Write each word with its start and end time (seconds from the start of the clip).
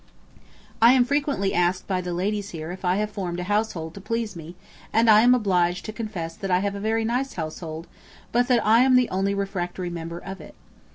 I 0.81 0.93
am 0.93 1.05
frequently 1.05 1.53
asked 1.53 1.85
by 1.85 2.01
the 2.01 2.11
ladies 2.11 2.49
here 2.49 2.71
if 2.71 2.83
I 2.83 2.95
have 2.95 3.11
formed 3.11 3.39
a 3.39 3.43
household 3.43 3.93
to 3.93 4.01
please 4.01 4.35
me 4.35 4.55
and 4.91 5.07
I 5.07 5.21
am 5.21 5.35
obliged 5.35 5.85
to 5.85 5.93
confess 5.93 6.35
that 6.35 6.49
I 6.49 6.57
have 6.57 6.73
a 6.73 6.79
very 6.79 7.05
nice 7.05 7.33
household, 7.33 7.85
but 8.31 8.47
that 8.47 8.65
I 8.65 8.79
am 8.79 8.95
the 8.95 9.09
only 9.11 9.35
refractory 9.35 9.91
member 9.91 10.17
of 10.17 10.41
it. 10.41 10.55